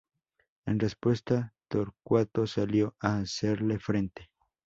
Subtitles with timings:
[0.65, 4.31] En respuesta, Torcuato salió a hacerle frente.